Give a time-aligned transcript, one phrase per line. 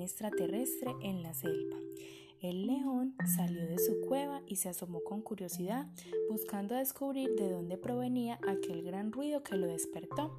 [0.00, 1.76] extraterrestre en la selva.
[2.40, 5.86] El león salió de su cueva y se asomó con curiosidad,
[6.30, 10.38] buscando descubrir de dónde provenía aquel gran ruido que lo despertó.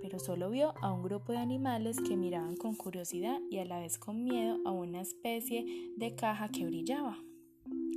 [0.00, 3.80] Pero solo vio a un grupo de animales que miraban con curiosidad y a la
[3.80, 7.18] vez con miedo a una especie de caja que brillaba.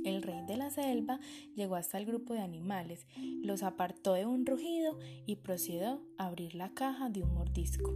[0.04, 1.20] El rey de la selva
[1.54, 3.06] llegó hasta el grupo de animales,
[3.42, 7.94] los apartó de un rugido y procedió a abrir la caja de un mordisco.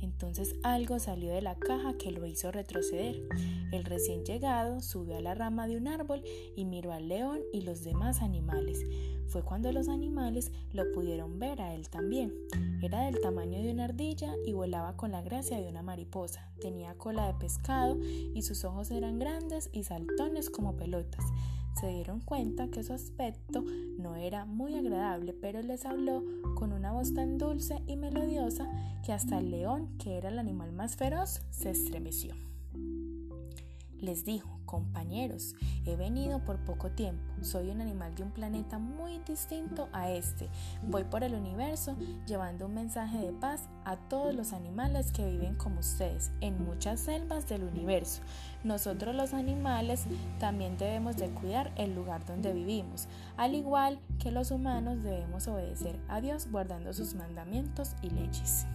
[0.00, 3.22] Entonces algo salió de la caja que lo hizo retroceder.
[3.72, 6.22] El recién llegado subió a la rama de un árbol
[6.56, 8.84] y miró al león y los demás animales.
[9.26, 12.32] Fue cuando los animales lo pudieron ver a él también.
[12.80, 16.50] Era del tamaño de una ardilla y volaba con la gracia de una mariposa.
[16.60, 21.24] Tenía cola de pescado y sus ojos eran grandes y saltones como pelotas
[21.78, 23.62] se dieron cuenta que su aspecto
[23.98, 26.24] no era muy agradable, pero les habló
[26.56, 28.68] con una voz tan dulce y melodiosa
[29.04, 32.34] que hasta el león, que era el animal más feroz, se estremeció.
[34.00, 39.18] Les dijo, compañeros, he venido por poco tiempo, soy un animal de un planeta muy
[39.26, 40.48] distinto a este,
[40.82, 41.96] voy por el universo
[42.26, 47.00] llevando un mensaje de paz a todos los animales que viven como ustedes en muchas
[47.00, 48.20] selvas del universo.
[48.62, 50.04] Nosotros los animales
[50.38, 55.98] también debemos de cuidar el lugar donde vivimos, al igual que los humanos debemos obedecer
[56.08, 58.66] a Dios guardando sus mandamientos y leyes.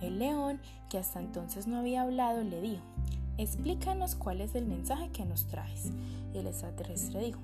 [0.00, 2.82] El león, que hasta entonces no había hablado, le dijo,
[3.38, 5.90] explícanos cuál es el mensaje que nos traes.
[6.34, 7.40] Y el extraterrestre dijo,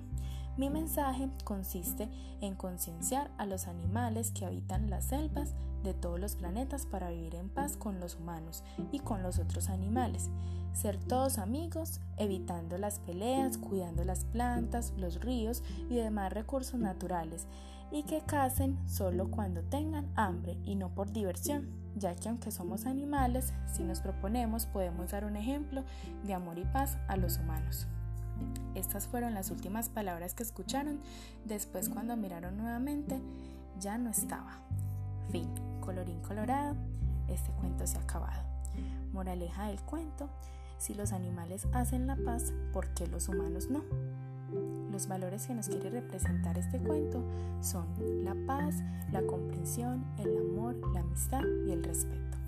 [0.57, 2.09] mi mensaje consiste
[2.41, 7.35] en concienciar a los animales que habitan las selvas de todos los planetas para vivir
[7.35, 10.31] en paz con los humanos y con los otros animales.
[10.73, 17.47] Ser todos amigos, evitando las peleas, cuidando las plantas, los ríos y demás recursos naturales,
[17.93, 22.87] y que cacen solo cuando tengan hambre y no por diversión ya que aunque somos
[22.87, 25.85] animales, si nos proponemos podemos dar un ejemplo
[26.25, 27.87] de amor y paz a los humanos.
[28.75, 31.01] Estas fueron las últimas palabras que escucharon.
[31.45, 33.21] Después cuando miraron nuevamente,
[33.81, 34.59] ya no estaba.
[35.31, 35.49] Fin.
[35.85, 36.77] Colorín colorado,
[37.29, 38.43] este cuento se ha acabado.
[39.13, 40.31] Moraleja del cuento,
[40.79, 43.85] si los animales hacen la paz, ¿por qué los humanos no?
[44.91, 47.23] Los valores que nos quiere representar este cuento
[47.61, 47.87] son
[48.25, 48.77] la paz,
[49.13, 52.39] la comprensión, el amor, la amistad y el respeto.